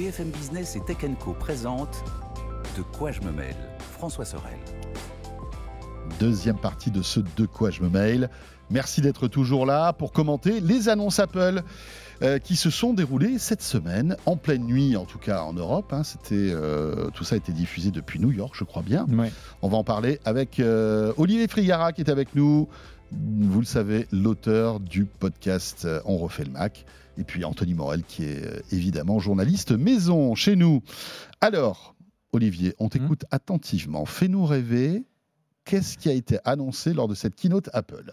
[0.00, 2.02] BFM Business et Tech Co présente
[2.74, 3.54] De quoi je me mêle
[3.92, 4.56] François Sorel.
[6.18, 8.30] Deuxième partie de ce De quoi je me mêle.
[8.70, 11.62] Merci d'être toujours là pour commenter les annonces Apple.
[12.22, 15.92] Euh, qui se sont déroulées cette semaine, en pleine nuit, en tout cas en Europe.
[15.92, 16.02] Hein.
[16.02, 19.06] C'était, euh, tout ça a été diffusé depuis New York, je crois bien.
[19.62, 22.68] On va en parler avec euh, Olivier Frigara qui est avec nous.
[23.10, 26.84] Vous le savez, l'auteur du podcast On refait le Mac.
[27.20, 30.82] Et puis Anthony Morel qui est évidemment journaliste maison chez nous.
[31.42, 31.94] Alors,
[32.32, 33.34] Olivier, on t'écoute mmh.
[33.34, 34.06] attentivement.
[34.06, 35.04] Fais-nous rêver.
[35.64, 38.12] Qu'est-ce qui a été annoncé lors de cette keynote Apple?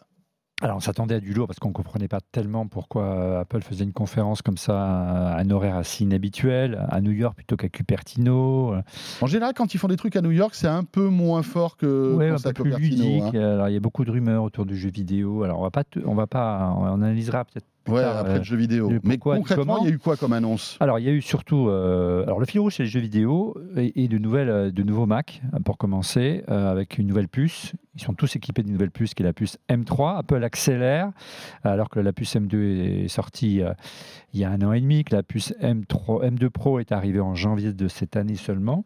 [0.61, 3.61] Alors, on s'attendait à du lourd parce qu'on ne comprenait pas tellement pourquoi euh, Apple
[3.61, 7.69] faisait une conférence comme ça à un horaire assez inhabituel, à New York plutôt qu'à
[7.69, 8.73] Cupertino.
[8.73, 8.81] Euh.
[9.21, 11.77] En général, quand ils font des trucs à New York, c'est un peu moins fort
[11.77, 13.21] que ouais, un peu plus ludique.
[13.35, 13.53] Hein.
[13.53, 15.43] Alors, il y a beaucoup de rumeurs autour du jeu vidéo.
[15.43, 18.91] Alors, on va pas, on va pas, on analysera peut-être Ouais, après le jeu vidéo.
[19.03, 20.77] Mais concrètement, il y a eu quoi comme annonce?
[20.79, 21.69] Alors, il y a eu surtout.
[21.69, 25.41] Euh, alors, le fil rouge, c'est les jeux vidéo et, de, nouvelles, de nouveaux Mac,
[25.65, 27.73] pour commencer, avec une nouvelle puce.
[27.97, 30.19] Ils sont tous équipés d'une nouvelle puce qui est la puce M3.
[30.19, 31.11] Apple accélère,
[31.63, 33.73] alors que la puce M2 est sortie euh,
[34.33, 37.19] il y a un an et demi, que la puce M3, M2 Pro est arrivée
[37.19, 38.85] en janvier de cette année seulement.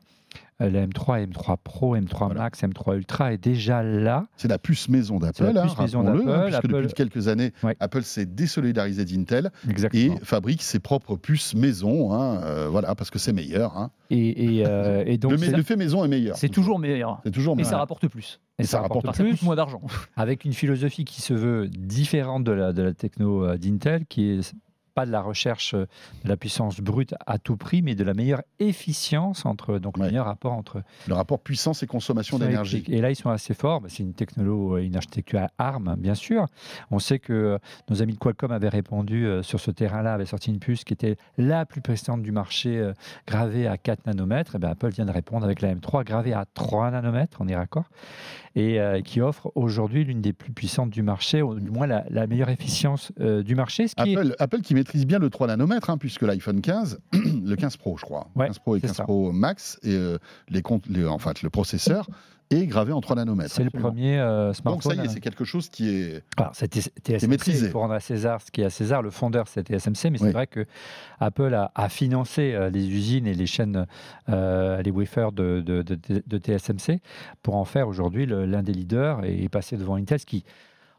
[0.62, 4.28] Euh, la M3, M3 Pro, M3 Max, M3 Ultra est déjà là.
[4.38, 6.30] C'est la puce maison d'Apple, la puce hein, maison d'Apple.
[6.30, 9.52] Hein, puisque depuis quelques années, Apple s'est désolidarisé d'Intel
[9.94, 13.90] et fabrique ses propres puces maison, hein, euh, voilà, parce que c'est meilleur.
[14.10, 16.38] Et, et, donc le, fait maison est meilleur.
[16.38, 17.22] C'est toujours meilleur.
[17.24, 17.70] C'est toujours meilleur.
[17.70, 18.40] Et ça rapporte plus.
[18.60, 19.38] Et, ça, rapporte, plus.
[19.38, 19.82] Ça moins d'argent.
[20.16, 24.30] Avec une philosophie qui se veut différente de la, de la techno euh, d'Intel, qui
[24.30, 24.54] est
[24.94, 25.88] pas de la recherche de
[26.26, 30.26] la puissance brute à tout prix, mais de la meilleure efficience entre donc le meilleur
[30.26, 32.84] rapport entre le rapport puissance et consommation d'énergie.
[32.88, 33.82] Et là, ils sont assez forts.
[33.82, 36.46] Bah, c'est une technologie, une architecture à ARM, bien sûr.
[36.90, 40.50] On sait que nos amis de Qualcomm avaient répondu euh, sur ce terrain-là, avaient sorti
[40.50, 42.94] une puce qui était la plus puissante du marché, euh,
[43.28, 44.56] gravée à 4 nanomètres.
[44.56, 47.38] Et bien, Apple vient de répondre avec la M3, gravée à 3 nanomètres.
[47.40, 47.90] On est raccord
[48.56, 52.28] et euh, qui offre aujourd'hui l'une des plus puissantes du marché, ou du moins la,
[52.28, 53.88] meilleure efficience euh, du marché.
[53.88, 57.56] Ce qui Apple, Apple, qui maîtrise bien le 3 nanomètres, hein, puisque l'iPhone 15, le
[57.56, 60.18] 15 Pro, je crois, 15 Pro et 15 Pro Max, et euh,
[60.50, 62.10] les, les, en fait, le processeur
[62.50, 63.54] et gravé en 3 nanomètres.
[63.54, 64.18] C'est le premier
[64.54, 64.74] smartphone.
[64.74, 67.70] Donc ça y est, c'est quelque chose qui est, Alors, c'était TSMC, maîtrisé.
[67.70, 70.32] Pour rendre à César ce qui est à César, le fondeur c'était TSMC, mais c'est
[70.32, 70.66] vrai que
[71.20, 73.86] Apple a, financé les usines et les chaînes,
[74.28, 77.00] les wafers de, de, de, TSMC
[77.42, 80.44] pour en faire aujourd'hui l'un des leaders et passer devant Intel, ce qui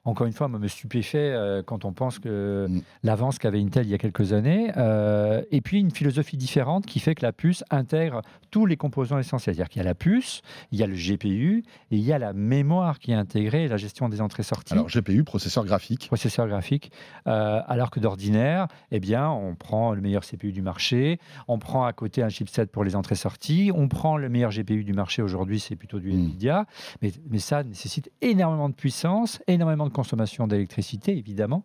[0.04, 2.82] encore une fois, me stupéfait euh, quand on pense que mm.
[3.04, 6.98] l'avance qu'avait Intel il y a quelques années, euh, et puis une philosophie différente qui
[6.98, 9.54] fait que la puce intègre tous les composants essentiels.
[9.54, 10.42] C'est-à-dire qu'il y a la puce,
[10.72, 13.76] il y a le GPU, et il y a la mémoire qui est intégrée, la
[13.76, 14.74] gestion des entrées-sorties.
[14.74, 16.06] Alors GPU, processeur graphique.
[16.08, 16.90] Processeur graphique.
[17.26, 21.84] Euh, alors que d'ordinaire, eh bien, on prend le meilleur CPU du marché, on prend
[21.84, 25.60] à côté un chipset pour les entrées-sorties, on prend le meilleur GPU du marché aujourd'hui,
[25.60, 26.14] c'est plutôt du mm.
[26.14, 26.66] Nvidia,
[27.00, 31.64] mais, mais ça nécessite énormément de puissance, énormément de consommation d'électricité, évidemment,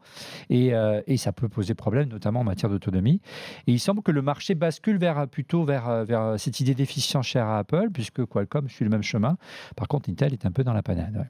[0.51, 3.21] euh, et, ça peut poser problème, notamment en matière d'autonomie.
[3.67, 7.47] Et il semble que le marché bascule vers, plutôt vers, vers cette idée d'efficience chère
[7.47, 9.37] à Apple, puisque Qualcomm suit le même chemin.
[9.75, 11.27] Par contre, Intel est un peu dans la panade.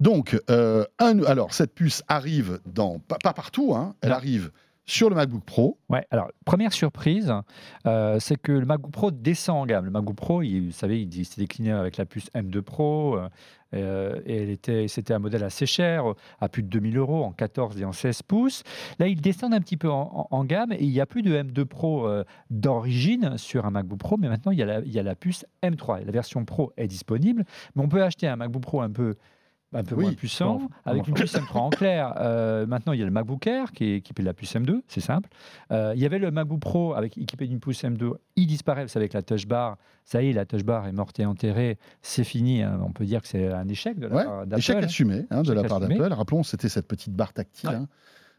[0.00, 4.50] Donc, euh, un, alors, cette puce arrive dans, pas, partout, hein, elle arrive
[4.88, 5.78] sur le MacBook Pro.
[5.90, 7.32] Ouais, alors première surprise,
[7.86, 9.84] euh, c'est que le MacBook Pro descend en gamme.
[9.84, 13.18] Le MacBook Pro, vous savez, il s'est décliné avec la puce M2 Pro,
[13.74, 16.04] euh, et était, c'était un modèle assez cher,
[16.40, 18.62] à plus de 2000 euros en 14 et en 16 pouces.
[18.98, 21.66] Là, il descend un petit peu en, gamme et il n'y a plus de M2
[21.66, 24.98] Pro euh, d'origine sur un MacBook Pro, mais maintenant il y, a la, il y
[24.98, 26.06] a la puce M3.
[26.06, 27.44] La version Pro est disponible,
[27.76, 29.16] mais on peut acheter un MacBook Pro un peu
[29.72, 32.14] un peu moins puissant, avec une puce M3 en clair.
[32.28, 34.80] Euh, maintenant, il y a le MacBook Air qui est équipé de la puce M2,
[34.88, 35.28] c'est simple.
[35.70, 38.88] Euh, il y avait le MacBook Pro avec équipé d'une puce M2, il disparaît, vous
[38.88, 39.76] savez, avec la touch bar.
[40.04, 42.62] Ça y est, la touch bar est morte et enterrée, c'est fini.
[42.62, 42.80] Hein.
[42.84, 44.58] On peut dire que c'est un échec de la part d'Apple.
[44.58, 46.12] Échec assumé hein, de la part d'Apple.
[46.12, 47.70] Rappelons, c'était cette petite barre tactile.
[47.70, 47.88] Hein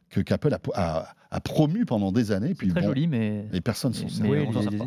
[0.09, 2.53] que qu'Apple a, a, promu pendant des années.
[2.55, 4.07] Puis très joli, mais les personnes sont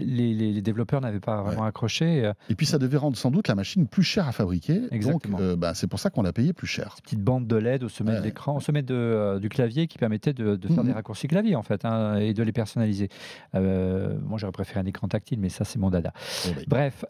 [0.00, 2.25] les, les, développeurs n'avaient pas vraiment accroché.
[2.25, 2.32] Euh.
[2.50, 4.82] Et puis ça devait rendre sans doute la machine plus chère à fabriquer.
[4.91, 5.38] Exactement.
[5.38, 6.93] Donc euh, bah, c'est pour ça qu'on l'a payé plus cher.
[6.94, 9.87] Cette petite bande de LED au sommet de l'écran, au sommet de, euh, du clavier
[9.87, 10.87] qui permettait de, faire mhm.
[10.87, 13.08] des raccourcis clavier en fait hein, et de les personnaliser.
[13.55, 16.12] moi j'aurais préféré un écran tactile, mais ça c'est mon dada.
[16.46, 17.05] Oh, bah, Bref.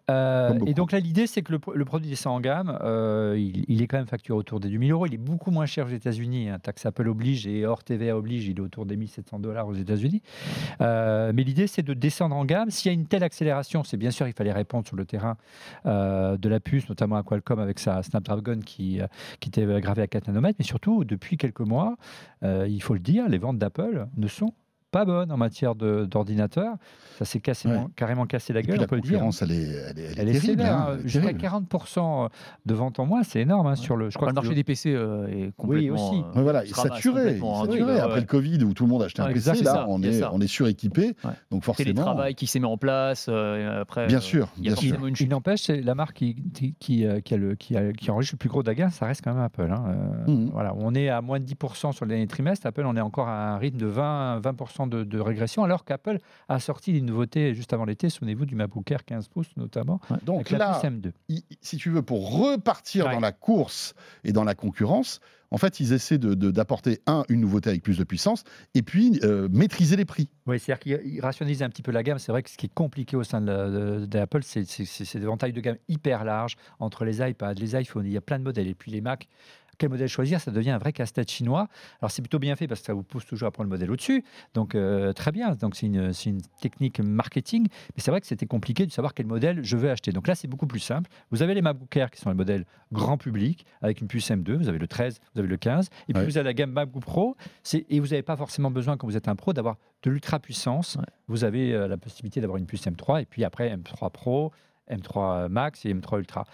[0.67, 2.79] et donc là l'idée c'est que le, produit descend en gamme.
[3.37, 5.07] Il, est quand même facturé autour des 2000 euros.
[5.07, 6.49] Il est beaucoup moins cher aux États-Unis.
[6.49, 6.59] Hein.
[6.59, 8.49] Taxe Apple oblige et hors TVA oblige.
[8.49, 10.23] Il est autour des 1700 dollars aux États-Unis.
[10.81, 12.71] Euh, mais l'idée, c'est de descendre en gamme.
[12.71, 15.37] S'il y a une telle accélération, c'est bien sûr, il fallait répondre sur le terrain
[15.87, 19.07] euh, de la puce, notamment à Qualcomm avec sa Snapdragon qui, euh,
[19.41, 20.57] qui était gravée à 4 nanomètres.
[20.59, 21.97] Mais surtout, depuis quelques mois,
[22.43, 24.53] il faut le dire, les ventes d'Apple ne sont
[24.93, 26.77] pas bonne en matière d'ordinateur.
[27.19, 27.73] Ça s'est Ouais.
[27.95, 29.13] carrément cassé la Et puis gueule, la on peut le dire.
[29.19, 30.41] concurrence, elle est, elle est, elle est Elle est terrible.
[30.63, 30.99] sévère, hein, hein.
[31.05, 31.41] jusqu'à terrible.
[31.41, 32.29] 40%
[32.67, 34.11] de vente en moins, c'est énorme hein, sur le.
[34.11, 35.95] Je crois le que marché le- des PC euh, est complètement.
[36.11, 36.21] aussi.
[36.37, 38.01] euh, voilà, il saturé, hein, saturé.
[38.01, 40.03] euh, Après le Covid où tout le monde achetait un Ouais, PC, là, ça, on
[40.03, 41.15] est, on est suréquipé.
[41.25, 41.31] Ouais.
[41.51, 43.27] Donc forcément, télétravail qui s'est mis en place.
[43.29, 44.97] euh, après, bien euh, sûr, bien sûr.
[45.21, 48.11] Il n'empêche, c'est la marque qui, qui, qui, euh, qui a le, qui, a- qui
[48.11, 49.71] enregistre le plus gros dégâts, ça reste quand même Apple.
[49.71, 49.85] hein.
[50.29, 52.67] Euh, voilà, on est à moins de 10% sur le dernier trimestre.
[52.67, 56.19] Apple, on est encore à un rythme de 20, 20% de, de régression, alors qu'Apple
[56.49, 58.09] a sorti des nouveautés juste avant l'été.
[58.11, 61.13] Souvenez-vous du MacBook Air 15 pouces notamment, Donc avec la là, puce M2.
[61.29, 63.13] i- si tu veux, pour repartir Ouais.
[63.13, 63.95] dans la course
[64.25, 65.21] et dans la concurrence,
[65.51, 68.43] en fait, ils essaient de- de- d'apporter, un, une nouveauté avec plus de puissance,
[68.75, 70.31] et puis euh, maîtriser les prix.
[70.47, 72.19] Oui, c'est-à-dire qu'il rationalise un petit peu la gamme.
[72.19, 74.87] C'est vrai que ce qui est compliqué au sein de la- de- d'Apple, c'est c'est-
[74.87, 78.07] c'est ces éventails de gamme hyper larges entre les iPads, les iPhones.
[78.07, 78.67] Il y a plein de modèles.
[78.69, 79.29] Et puis les Mac,
[79.83, 81.67] quel modèle choisir Ça devient un vrai casse-tête chinois.
[82.01, 83.91] Alors c'est plutôt bien fait parce que ça vous pousse toujours à prendre le modèle
[83.91, 84.25] au-dessus.
[84.55, 85.57] Donc euh, très bien.
[85.57, 86.13] Donc c'est une,
[86.61, 87.65] technique marketing.
[87.65, 90.13] Mais c'est vrai que c'était compliqué de savoir quel modèle je veux acheter.
[90.13, 91.11] Donc là, c'est beaucoup plus simple.
[91.33, 94.55] Vous avez les MacBook Air qui sont les modèles grand public avec une puce M2.
[94.55, 95.89] Vous avez le 13, vous avez le 15.
[96.09, 96.29] Et puis Ouais.
[96.29, 97.37] vous avez la gamme MacBook Pro.
[97.75, 100.95] Et vous n'avez pas forcément besoin, quand vous êtes un pro, d'avoir de l'ultra puissance.
[100.95, 101.05] Ouais.
[101.27, 104.53] Vous avez euh, la possibilité d'avoir une puce M3 et puis après M3 Pro,
[104.91, 106.45] M3 Max et M3 Ultra.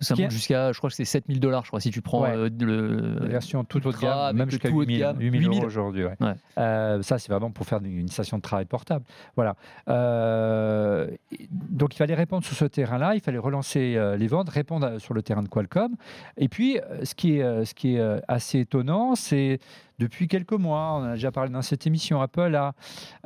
[0.00, 2.36] Ça monte jusqu'à, je crois que c'est 7000 dollars, je crois, si tu prends Ouais.
[2.36, 3.18] euh, le.
[3.20, 5.40] La version toute haut de Ultra gamme, même jusqu'à tout haut de 8000 gamme, 8000
[5.42, 5.58] 8000.
[5.58, 6.04] euros aujourd'hui.
[6.04, 6.16] ouais.
[6.20, 6.34] Ouais.
[6.58, 9.04] Euh, ça, c'est vraiment pour faire une, station de travail portable.
[9.36, 9.56] Voilà.
[9.88, 11.08] Euh,
[11.50, 13.14] donc, il fallait répondre sur ce terrain-là.
[13.14, 15.94] Il fallait relancer euh, les ventes, répondre sur le terrain de Qualcomm.
[16.36, 19.58] Et puis, ce qui est, ce qui est assez étonnant, c'est
[19.98, 22.74] depuis quelques mois, on a déjà parlé dans cette émission, Apple a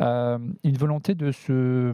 [0.01, 1.93] euh, une volonté de, se,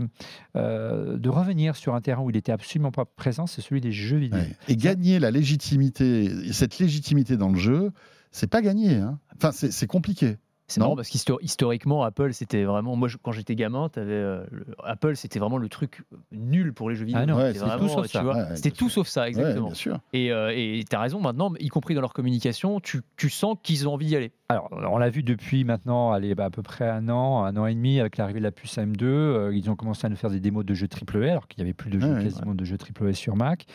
[0.57, 3.93] euh, de revenir sur un terrain où il était absolument pas présent, c'est celui des
[3.93, 4.39] jeux vidéo.
[4.41, 4.57] Ouais.
[4.69, 7.91] Et gagner la légitimité, cette légitimité dans le jeu,
[8.31, 8.97] c'est pas gagné.
[8.97, 9.19] hein.
[9.37, 10.37] Enfin, c'est compliqué.
[10.69, 10.87] C'est Non.
[10.87, 12.97] marrant parce qu'historiquement, Apple, c'était vraiment.
[12.97, 16.03] Moi, je- quand j'étais gamin, avais, euh, le- Apple, c'était vraiment le truc
[16.33, 17.23] nul pour les jeux vidéo.
[17.29, 18.23] Ah Ouais, C'était tout sauf ça.
[18.25, 19.05] vois, Ouais, ouais, C'était tout sûr.
[19.05, 19.67] sauf ça, Ouais, exactement.
[19.67, 20.01] bien sûr.
[20.13, 20.51] et euh,
[20.91, 24.07] tu as raison, maintenant, y compris dans leur communication, tu, tu sens qu'ils ont envie
[24.07, 24.33] d'y aller.
[24.49, 27.67] Alors, on l'a vu depuis maintenant, allez, bah, à peu près un an, un an
[27.67, 29.03] et demi, avec l'arrivée de la puce M2.
[29.03, 31.69] euh, ils ont commencé à nous faire des démos de jeux AAA, alors qu'il n'y
[31.69, 32.23] avait plus de jeux, ouais.
[32.23, 33.67] quasiment de jeux AAA sur Mac.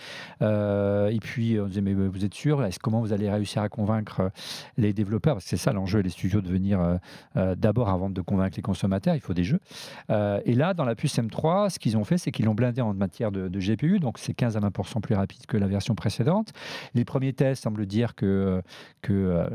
[0.42, 3.68] Euh, et puis, on disait, mais vous êtes sûr Est-ce comment vous allez réussir à
[3.68, 4.30] convaincre euh,
[4.78, 5.36] les développeurs?
[5.36, 6.80] Parce que c'est ça l'enjeu, et les studios, de venir
[7.36, 9.60] euh, d'abord, avant de convaincre les consommateurs, il faut des jeux.
[10.10, 12.94] Et là, dans la puce M3, ce qu'ils ont fait, c'est qu'ils l'ont blindé en
[12.94, 16.54] matière de, de GPU, donc c'est 15 à 20% plus rapide que la version précédente.
[16.94, 18.62] Les premiers tests semblent dire que,
[19.02, 19.46] que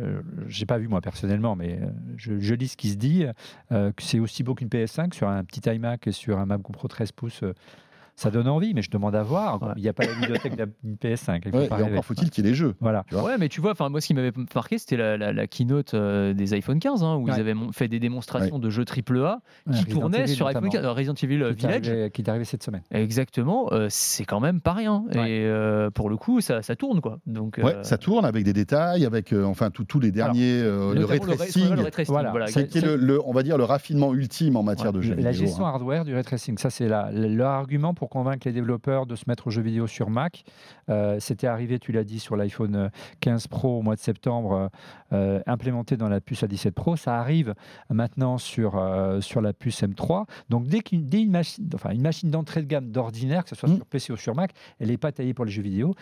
[0.48, 1.86] j'ai pas vu moi personnellement, mais euh,
[2.16, 3.26] je, lis ce qui se dit,
[3.70, 6.72] euh, que c'est aussi beau qu'une PS5 sur un petit iMac et sur un MacBook
[6.72, 7.44] Pro 13 pouces.
[8.18, 9.62] Euh, ça donne envie, mais je demande à voir.
[9.62, 9.68] Ouais.
[9.76, 11.42] Il n'y a pas la bibliothèque d'une PS5.
[11.44, 12.74] Il faut Ouais, et encore faut-il qu'il y ait les jeux.
[12.80, 13.04] Voilà.
[13.08, 15.32] Tu vois Ouais, mais tu vois, enfin moi, ce qui m'avait marqué, c'était la, la-
[15.32, 17.32] la keynote euh, des iPhone 15, hein, où Ouais.
[17.36, 20.64] ils avaient fait des démonstrations de jeux AAA Ouais, qui Resident tournaient Evil, sur iPhone
[20.64, 21.88] notamment, 15, euh, Resident Evil euh, qui Village.
[21.88, 22.82] arrivé- qui est arrivé cette semaine.
[22.90, 25.04] Exactement, euh, c'est quand même pas rien.
[25.14, 25.30] Ouais.
[25.30, 27.18] Et euh, pour le coup, ça, ça tourne quoi.
[27.26, 30.94] Donc, Ouais, euh, ça tourne avec des détails, avec euh, enfin tous les derniers, euh,
[30.94, 32.30] le notamment ray ray- ce qu'on appelle tracing, le ray tracing, Voilà.
[32.30, 35.00] voilà, C'est- qui est le, le- on va dire le raffinement ultime en matière de
[35.00, 35.46] jeux La vidéo.
[35.46, 35.70] gestion hein.
[35.70, 39.46] hardware du ray tracing, ça c'est leur argument pour convaincre les développeurs de se mettre
[39.46, 40.44] aux jeux vidéo sur Mac.
[40.88, 44.68] Euh, C'était arrivé, tu l'as dit, sur l'iPhone 15 Pro au mois de septembre, euh,
[45.12, 46.96] euh, implémenté dans la puce A17 Pro.
[46.96, 47.54] Ça arrive
[47.90, 50.26] maintenant sur, euh, sur la puce M3.
[50.50, 53.68] Donc dès qu'une une machine, enfin, une machine d'entrée de gamme d'ordinaire, que ce soit
[53.68, 53.76] Mm.
[53.76, 55.94] sur PC ou sur Mac, elle n'est pas taillée pour les jeux vidéo.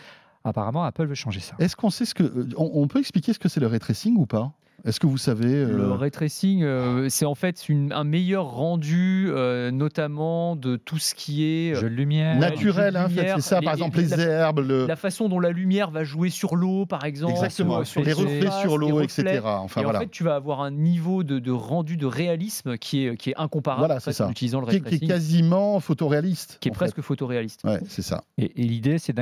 [0.43, 1.55] Apparemment, Apple veut changer ça.
[1.57, 3.79] Est-ce qu'on sait ce que euh, on, on peut expliquer ce que c'est le ray
[3.79, 4.51] tracing ou pas?
[4.83, 8.45] Est-ce que vous savez euh, Le ray tracing, euh, c'est en fait une- un meilleur
[8.51, 12.35] rendu, euh, notamment de tout ce qui est Jeux de lumière.
[12.37, 14.85] Nat- naturel jeux de hein, en fait, c'est ça, par exemple les- herbes, le...
[14.85, 17.31] la façon dont la lumière va jouer sur l'eau, par exemple.
[17.33, 19.41] exactement, sur- les reflets sur l'eau, etc.
[19.45, 22.77] Enfin et voilà, en fait, tu vas avoir un niveau de, de rendu de réalisme
[22.77, 24.27] qui est, qui est incomparable Voilà, en fait, c'est ça.
[24.27, 26.57] en utilisant le qui, ray est- qui est tracing, quasiment photoréaliste.
[26.61, 26.77] qui est en fait.
[26.79, 27.61] presque photoréaliste.
[27.63, 28.23] Ouais, c'est ça.
[28.37, 29.13] Et, et l'idée, c'est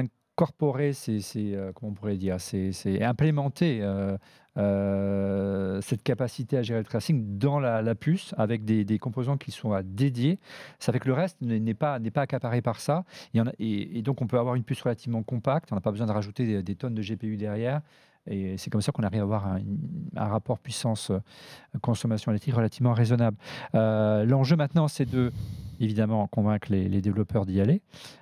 [0.43, 4.17] d'incorporer ces, ces, euh, comment on pourrait dire, c'est implémenter euh,
[4.57, 9.79] euh, cette capacité à gérer le tracing dans la, puce avec des, composants qui sont
[9.83, 10.39] dédiés.
[10.79, 13.05] Ça fait que le reste n'est pas, pas accaparé par ça.
[13.59, 15.71] Et, donc, on peut avoir une puce relativement compacte.
[15.71, 17.81] On n'a pas besoin de rajouter des, tonnes de GPU derrière.
[18.27, 23.38] Et c'est comme ça qu'on arrive à avoir un, rapport puissance-consommation électrique relativement raisonnable.
[23.73, 25.31] L'enjeu maintenant, c'est de.
[25.83, 27.81] Évidemment convaincre les, les développeurs d'y aller.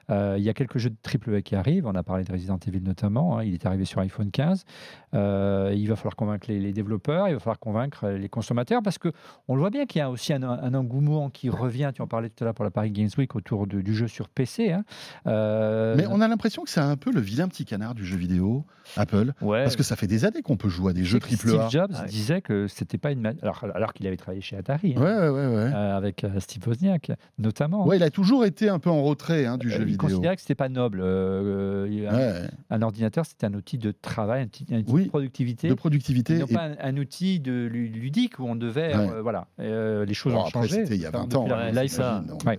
[0.10, 0.96] Euh, il y a quelques jeux de
[1.34, 1.86] AAA qui arrivent.
[1.88, 3.38] On a parlé de Resident Evil notamment.
[3.38, 3.44] hein.
[3.46, 4.66] Il est arrivé sur iPhone 15.
[5.14, 7.28] Euh, il va falloir convaincre les, les développeurs.
[7.30, 9.10] Il va falloir convaincre les consommateurs parce que
[9.48, 11.92] on le voit bien qu'il y a aussi un, un engouement qui revient.
[11.96, 14.08] Tu en parlais tout à l'heure pour la Paris Games Week autour de- du jeu
[14.08, 14.72] sur PC.
[14.74, 14.84] hein.
[15.28, 18.18] Euh, Mais on a l'impression que c'est un peu le vilain petit canard du jeu
[18.18, 18.66] vidéo,
[18.98, 19.34] Apple.
[19.42, 19.64] Ouais.
[19.64, 21.68] Parce que ça fait des années qu'on peut jouer à des jeux triple A.
[21.68, 22.06] Steve Jobs ouais.
[22.08, 25.30] disait que c'était pas une alors, alors qu'il avait travaillé chez Atari hein, Ouais, ouais,
[25.30, 25.48] ouais.
[25.48, 25.72] ouais.
[25.74, 27.12] euh, avec Steve Wozniak
[27.52, 27.86] notamment.
[27.86, 30.08] Ouais, il a toujours été un peu en retrait hein, du Euh, jeu il vidéo.
[30.08, 31.02] considérait que c'était pas noble.
[31.02, 34.92] Euh, euh, un, Ouais, un ordinateur, c'était un outil de travail, un outil, un outil
[34.92, 35.68] Oui, de productivité.
[35.70, 36.36] de productivité.
[36.36, 39.10] et non et- pas un, un outil de ludique où on devait, Ouais.
[39.12, 40.84] euh, voilà, euh, les choses Bon, ont après, changé.
[40.84, 41.48] c'était il y a Enfin, 20 ans.
[41.52, 42.56] hein, là, ça- euh,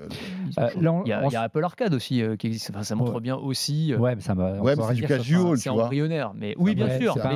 [0.59, 2.47] Euh, là, on- Il y, a, on il y a Apple Arcade aussi euh, qui
[2.49, 2.71] existe.
[2.71, 3.21] Enfin, ça montre Ouais.
[3.21, 3.93] bien aussi.
[3.95, 4.57] euh, Ouais, mais ça va.
[4.59, 5.59] on Ouais, c'est du ça casual.
[5.59, 5.89] tu vois.
[6.35, 7.15] Mais oui, bien sûr.
[7.15, 7.31] ça,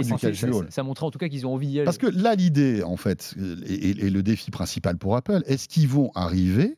[0.71, 1.85] ça montre en tout cas qu'ils ont envie d'y aller.
[1.85, 3.35] Parce que là, l'idée, en fait,
[3.69, 6.77] et le défi principal pour Apple, est-ce qu'ils vont arriver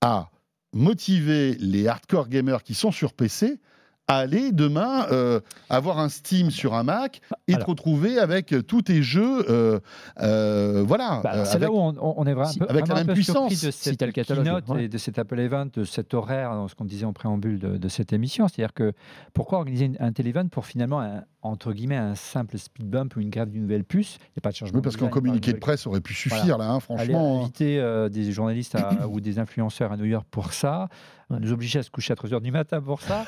[0.00, 0.30] à
[0.72, 3.60] motiver les hardcore gamers qui sont sur PC
[4.08, 7.64] aller demain euh, avoir un Steam sur un Mac et Alors.
[7.66, 9.80] te retrouver avec tous tes jeux, euh,
[10.22, 11.20] euh, voilà.
[11.24, 12.94] Bah, c'est là avec- où on, on- on est vraiment si- un peu, avec la
[12.94, 14.84] vraiment un même puissance, de si cette catalogue, keynote ouais.
[14.84, 17.76] et de cet Apple Event, de cet horaire, dans ce qu'on disait en préambule de,
[17.78, 18.46] de cette émission.
[18.48, 18.92] C'est-à-dire que
[19.34, 23.30] pourquoi organiser un télévent pour finalement, un- entre guillemets, un simple speed bump ou une
[23.30, 24.18] grève d'une nouvelle puce?
[24.20, 24.76] Il n'y a pas de changement.
[24.78, 26.64] Oui, parce qu'un communiqué de presse aurait pu suffire, Voilà.
[26.64, 27.38] là, hein, Aller franchement.
[27.38, 27.42] hein.
[27.42, 30.88] inviter euh, des journalistes à- ou des influenceurs à New York pour ça,
[31.28, 31.38] Ouais.
[31.40, 33.24] nous obliger à se coucher à 3h du matin pour ça.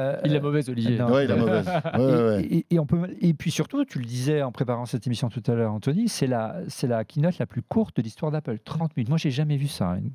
[0.00, 0.98] Euh, Il est mauvaise, Olivier.
[0.98, 1.10] non.
[1.12, 1.66] Ouais, il a mauvaise.
[1.94, 2.42] Ouais, ouais, ouais.
[2.44, 5.28] Et, et- et on peut, et puis surtout, tu le disais en préparant cette émission
[5.28, 8.58] tout à l'heure, Anthony, c'est la, c'est la keynote la plus courte de l'histoire d'Apple,
[8.64, 9.08] 30 minutes.
[9.08, 9.96] Moi, j'ai jamais vu ça.
[9.98, 10.12] Une-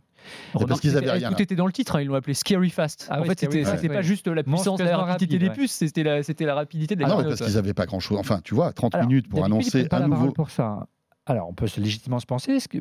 [0.58, 1.42] C'est parce qu'ils avaient rien, Tout là.
[1.44, 3.08] était dans le titre, hein, ils l'ont appelé Scary Fast.
[3.10, 3.90] Ah en oui, fait, c'était ouais.
[3.90, 5.54] pas juste la puissance, la rapidité rapide, des ouais.
[5.54, 8.18] puces, c'était la, c'était la rapidité de la Ah non, parce qu'ils n'avaient pas grand-chose.
[8.18, 10.32] Enfin, tu vois, 30 Alors, minutes pour annoncer parole nouveau.
[10.32, 10.88] pour ça.
[11.28, 12.78] Alors, on peut légitimement se penser, ce que,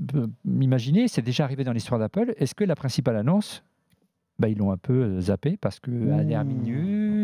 [1.08, 2.34] c'est déjà arrivé dans l'histoire d'Apple.
[2.36, 3.62] Est-ce que la principale annonce,
[4.38, 6.66] bah, ils l'ont un peu zappé parce que à la dernière minute.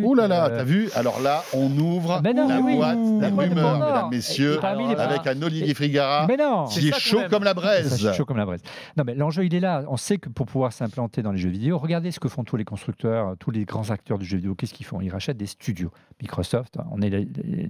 [0.04, 2.76] Oh là là, euh, t'as vu Alors là, on ouvre Mais non, la oui.
[2.76, 3.78] boîte moi, rumeurs, d'abord.
[3.78, 7.50] mesdames, messieurs, avec un Olivier Frigara Mais non qui est ça, quand chaud comme la
[7.50, 7.96] Ça, braise.
[7.96, 8.60] suis chaud comme la braise.
[8.96, 9.84] Non, mais l'enjeu, il est là.
[9.88, 12.56] On sait que pour pouvoir s'implanter dans les jeux vidéo, regardez ce que font tous
[12.56, 14.54] les constructeurs, tous les grands acteurs du jeu vidéo.
[14.54, 15.00] Qu'est-ce qu'ils font?
[15.00, 15.90] Ils rachètent des studios.
[16.22, 17.24] Microsoft, hein, on est la- la-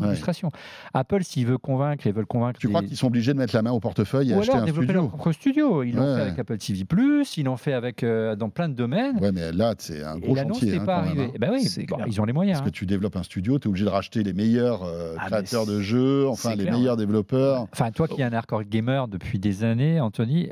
[0.06, 0.50] l'illustration.
[0.92, 2.58] Apple, s'il veut convaincre, ils veulent convaincre.
[2.58, 4.62] Tu crois qu'ils sont obligés de mettre la main au portefeuille et Ou acheter alors
[4.62, 5.82] un développer studio leur propre studio.
[5.84, 6.16] Ils l'ont Ouais.
[6.16, 6.84] fait avec Apple TV+,
[7.36, 9.18] ils l'ont fait avec, euh, dans plein de domaines.
[9.20, 10.72] Ouais, mais là, c'est un et gros l'annonce chantier.
[10.72, 11.24] n'est hein, pas arrivée.
[11.26, 11.30] hein.
[11.34, 12.06] Eh ben oui, bon, clair.
[12.20, 12.58] Ils ont les moyens.
[12.58, 12.78] Parce que hein.
[12.78, 15.80] tu développes un studio, tu es obligé de racheter les meilleurs euh, Ah, créateurs de
[15.80, 17.66] jeux, enfin les clair, meilleurs développeurs.
[17.72, 20.50] Enfin, toi qui es un hardcore gamer depuis des années, Anthony,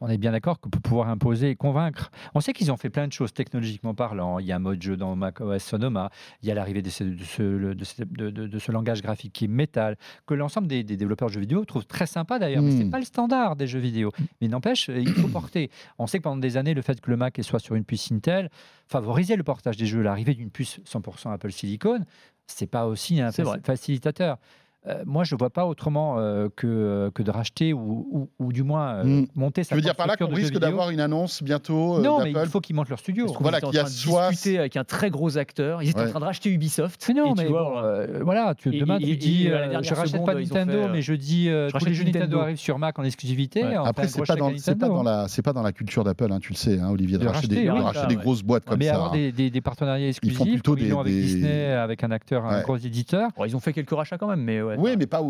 [0.00, 2.90] on est bien d'accord que pour pouvoir imposer et convaincre, on sait qu'ils ont fait
[2.90, 4.38] plein de choses technologiquement parlant.
[4.38, 6.10] Il y a un mode jeu dans macOS Sonoma,
[6.42, 7.42] il y a l'arrivée de ce, de, ce,
[7.74, 9.96] de ce- de- ce langage graphique qui est Metal,
[10.26, 12.62] que l'ensemble des, des développeurs de jeux vidéo trouvent très sympa d'ailleurs.
[12.62, 12.78] Mais Mm.
[12.78, 14.10] c'est pas le standard des jeux vidéo.
[14.40, 15.70] Mais n'empêche, il faut porter.
[15.98, 18.10] On sait que pendant des années, le fait que le Mac soit sur une puce
[18.12, 18.50] Intel
[18.86, 20.02] favorisait le portage des jeux.
[20.02, 22.04] L'arrivée d'une puce 100% Apple Silicon,
[22.46, 24.38] c'est pas aussi un facilitateur.
[24.86, 28.52] Euh, moi, je ne vois pas autrement euh, que, que de racheter ou, ou, ou
[28.52, 29.26] du moins euh, Mm.
[29.34, 32.20] monter sa Tu veux dire par là qu'on risque d'avoir une annonce bientôt euh, Non,
[32.22, 33.26] mais il faut qu'ils montent leur studio.
[33.26, 35.82] Je trouve Voilà, qu'ils qu'il y a soit- discuter avec un très gros acteur.
[35.82, 36.06] Ils étaient Ouais.
[36.08, 37.02] en train de racheter Ubisoft.
[37.08, 39.48] Mais non, Et tu mais vois, bon, euh, voilà, tu, et- demain et- tu dis,
[39.48, 41.84] euh, je rachète seconde, pas ils Nintendo, fait, euh, mais je dis, euh, je tous
[41.86, 42.24] les jeux Nintendo.
[42.26, 42.40] Nintendo.
[42.42, 43.64] arrivent sur Mac en exclusivité.
[43.64, 43.74] Ouais.
[43.76, 46.52] Après, c'est pas dans, pas dans la, c'est pas dans la culture d'Apple, hein, tu
[46.52, 48.22] le sais, hein, Olivier, de, De racheter, des, racheter, de oui, racheter ça, des ouais.
[48.22, 48.94] grosses boîtes comme mais ça.
[48.96, 49.16] avoir hein.
[49.16, 52.10] des, des, des partenariats font exclusifs, plutôt comme ils des- avec des- Disney, avec un
[52.10, 53.30] acteur, un gros éditeur.
[53.46, 54.90] Ils ont fait quelques rachats quand même, mais ouais.
[54.90, 55.20] Oui, mais pas,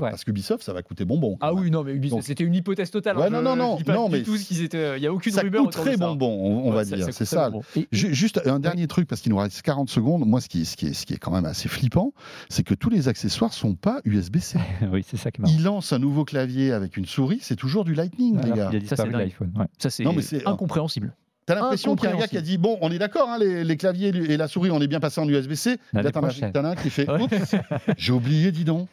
[0.00, 1.36] parce que Ubisoft, ça va coûter bonbon.
[1.40, 1.62] Ah même.
[1.62, 3.16] oui, non, mais Ubisoft, c'était une hypothèse totale.
[3.18, 4.20] Ouais, hein, non, non, non, je dis pas non, mais
[4.64, 4.96] étaient.
[4.98, 6.06] Il y a aucune Ça rumeur coûte très ça.
[6.06, 7.06] bonbon, on, on Ouais, va ça- dire.
[7.06, 7.50] ça C'est ça.
[7.76, 10.26] Et- Juste un dernier truc, parce qu'il nous reste 40 secondes.
[10.26, 12.12] Moi, ce qui, est- ce, qui est, ce qui est quand même assez flippant,
[12.48, 14.58] c'est que tous les accessoires sont pas USB-C.
[14.92, 15.52] oui, c'est ça qui marrant.
[15.56, 18.66] Il lance un nouveau clavier avec une souris, c'est toujours du Lightning, les gars.
[18.68, 19.52] qu'il a disparu c'est l'iPhone.
[19.78, 20.04] Ça, c'est-
[20.46, 21.14] incompréhensible.
[21.54, 23.38] T'as l'impression qu'il y a un gars qui a dit Bon, on est d'accord, hein,
[23.38, 25.78] les, les claviers et la souris, on est bien passé en USB-C.
[25.92, 27.08] Là, t'en as un qui fait.
[27.10, 27.54] Oups,
[27.98, 28.88] j'ai oublié, dis donc.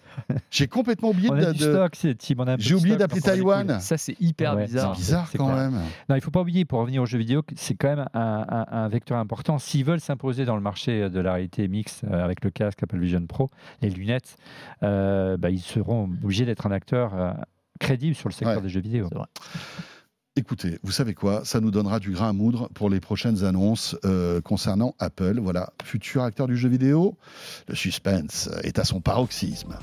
[0.49, 1.43] J'ai complètement oublié On de.
[1.45, 3.79] a J'ai oublié d'appeler Taïwan.
[3.79, 4.95] Ça, c'est hyper Ouais, bizarre.
[4.95, 5.57] c'est Bizarre quand clair.
[5.57, 5.73] même.
[6.09, 8.05] Non, il ne faut pas oublier, pour revenir aux jeux vidéo, que c'est quand même
[8.13, 9.59] un, un- un vecteur important.
[9.59, 12.97] S'ils veulent s'imposer dans le marché de la réalité mixte euh, avec le casque Apple
[12.97, 14.35] Vision Pro, les lunettes,
[14.83, 17.31] euh, bah, ils seront obligés d'être un acteur euh,
[17.79, 18.63] crédible sur le secteur Ouais.
[18.63, 19.07] des jeux vidéo.
[20.37, 23.97] Écoutez, vous savez quoi Ça nous donnera du grain à moudre pour les prochaines annonces
[24.05, 25.39] euh, concernant Apple.
[25.39, 27.17] Voilà, futur acteur du jeu vidéo.
[27.67, 29.79] Le suspense est à son paroxysme.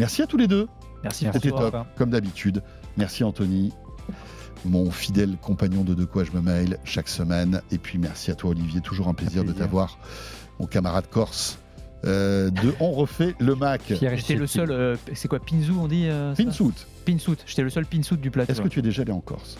[0.00, 0.66] Merci à tous les deux.
[1.04, 1.38] Merci Merci.
[1.40, 2.60] C'était top, comme d'habitude.
[2.96, 3.72] Merci Anthony,
[4.64, 7.62] mon fidèle compagnon de De quoi je me mail chaque semaine.
[7.70, 9.62] Et puis merci à toi Olivier, toujours un plaisir, de plaisir.
[9.62, 9.98] t'avoir,
[10.58, 11.60] mon camarade corse.
[12.04, 13.82] Euh, de On refait le Mac.
[13.88, 14.72] J'étais le seul.
[14.72, 16.34] euh, c'est quoi, Pinzou, on dit euh,
[17.04, 17.36] Pinsuit.
[17.46, 18.52] J'étais le seul Pinsuit du plateau.
[18.52, 19.58] Est-ce que tu es déjà allé en Corse?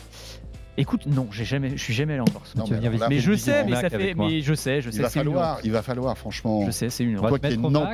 [0.77, 2.55] Écoute, non, j'ai jamais, je suis jamais allé en Corse.
[2.57, 4.81] Non, mais viens alors là, mais vous je sais, mais ça fait, mais je sais,
[4.81, 6.65] je Il sais va c'est une falloir, il va falloir, franchement.
[6.67, 7.29] Je sais, c'est une va.
[7.29, 7.85] Toi qui es au Nantes-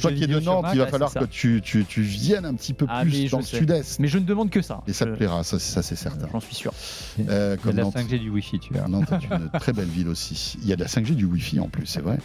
[0.00, 2.54] Toi qui es de Nantes, Mac, il va falloir que tu, tu, tu viennes un
[2.54, 4.00] petit peu Ah, plus dans le sud-est.
[4.00, 4.82] Mais je ne demande que ça.
[4.86, 6.28] Et ça te plaira, ça, ça c'est certain.
[6.30, 6.72] J'en suis sûr.
[7.20, 7.96] Euh, Il y a comme de la Nantes.
[7.96, 8.86] 5G du Wi-Fi, tu vois.
[8.88, 10.56] Nantes est une très belle ville aussi.
[10.62, 12.18] Il y a de la 5G du Wi-Fi en plus, c'est vrai.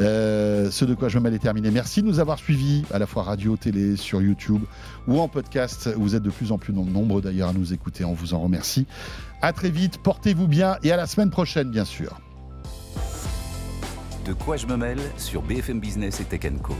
[0.00, 1.70] Euh, ce de quoi je est terminé.
[1.70, 4.62] Merci de nous avoir suivis à la fois radio, télé, sur YouTube
[5.06, 5.90] ou en podcast.
[5.96, 8.04] Vous êtes de plus en plus nombreux d'ailleurs à nous écouter.
[8.04, 8.86] On vous en remercie.
[9.40, 12.20] À très vite, portez-vous bien et à la semaine prochaine, bien sûr.
[14.24, 16.74] De quoi je me mêle sur BFM Business et Tech Co.